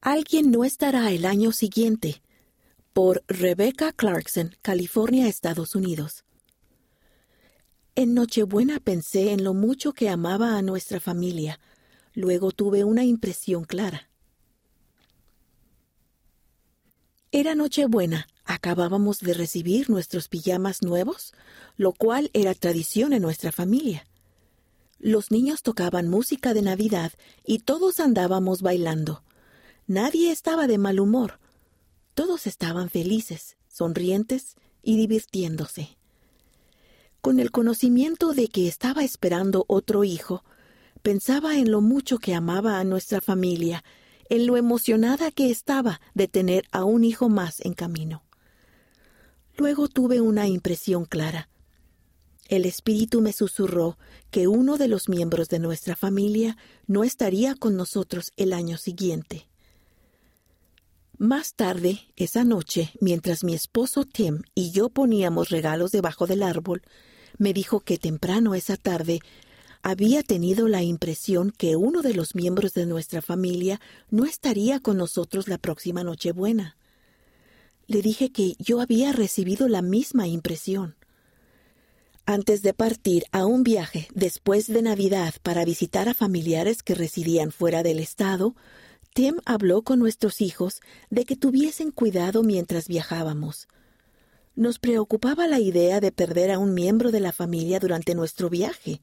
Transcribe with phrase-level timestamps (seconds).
[0.00, 2.22] Alguien no estará el año siguiente.
[2.92, 6.24] Por Rebecca Clarkson, California, Estados Unidos.
[7.96, 11.58] En Nochebuena pensé en lo mucho que amaba a nuestra familia.
[12.14, 14.08] Luego tuve una impresión clara.
[17.32, 18.28] Era Nochebuena.
[18.44, 21.34] Acabábamos de recibir nuestros pijamas nuevos,
[21.76, 24.06] lo cual era tradición en nuestra familia.
[25.00, 27.12] Los niños tocaban música de Navidad
[27.44, 29.22] y todos andábamos bailando.
[29.88, 31.40] Nadie estaba de mal humor.
[32.14, 35.96] Todos estaban felices, sonrientes y divirtiéndose.
[37.20, 40.44] Con el conocimiento de que estaba esperando otro hijo,
[41.02, 43.82] pensaba en lo mucho que amaba a nuestra familia
[44.28, 48.22] en lo emocionada que estaba de tener a un hijo más en camino.
[49.56, 51.48] Luego tuve una impresión clara.
[52.48, 53.98] El espíritu me susurró
[54.30, 59.47] que uno de los miembros de nuestra familia no estaría con nosotros el año siguiente.
[61.18, 66.82] Más tarde, esa noche, mientras mi esposo Tim y yo poníamos regalos debajo del árbol,
[67.38, 69.18] me dijo que temprano esa tarde
[69.82, 74.96] había tenido la impresión que uno de los miembros de nuestra familia no estaría con
[74.96, 76.76] nosotros la próxima Nochebuena.
[77.88, 80.94] Le dije que yo había recibido la misma impresión.
[82.26, 87.50] Antes de partir a un viaje después de Navidad para visitar a familiares que residían
[87.50, 88.54] fuera del estado,
[89.14, 93.68] Tim habló con nuestros hijos de que tuviesen cuidado mientras viajábamos.
[94.54, 99.00] Nos preocupaba la idea de perder a un miembro de la familia durante nuestro viaje,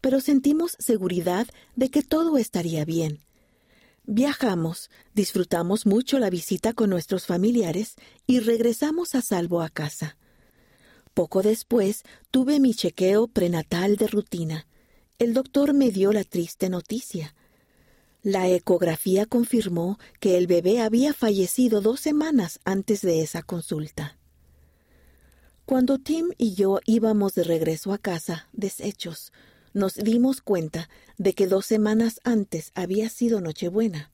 [0.00, 3.20] pero sentimos seguridad de que todo estaría bien.
[4.04, 7.94] Viajamos, disfrutamos mucho la visita con nuestros familiares
[8.26, 10.16] y regresamos a salvo a casa.
[11.14, 14.66] Poco después tuve mi chequeo prenatal de rutina.
[15.18, 17.34] El doctor me dio la triste noticia.
[18.22, 24.16] La ecografía confirmó que el bebé había fallecido dos semanas antes de esa consulta.
[25.66, 29.32] Cuando Tim y yo íbamos de regreso a casa, deshechos,
[29.74, 30.88] nos dimos cuenta
[31.18, 34.12] de que dos semanas antes había sido Nochebuena.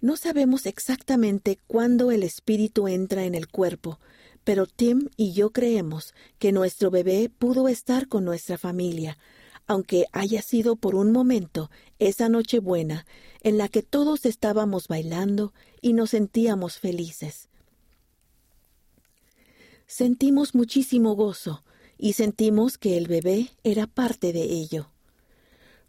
[0.00, 3.98] No sabemos exactamente cuándo el espíritu entra en el cuerpo,
[4.44, 9.18] pero Tim y yo creemos que nuestro bebé pudo estar con nuestra familia,
[9.66, 13.06] aunque haya sido por un momento esa Nochebuena
[13.42, 17.48] en la que todos estábamos bailando y nos sentíamos felices.
[19.86, 21.62] Sentimos muchísimo gozo
[21.98, 24.90] y sentimos que el bebé era parte de ello.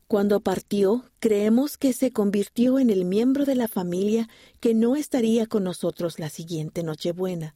[0.08, 4.30] Cuando partió, creemos que se convirtió en el miembro de la familia
[4.62, 7.56] que no estaría con nosotros la siguiente Nochebuena.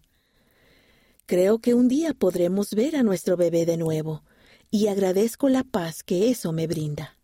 [1.25, 4.23] Creo que un día podremos ver a nuestro bebé de nuevo,
[4.71, 7.20] y agradezco la paz que eso me brinda.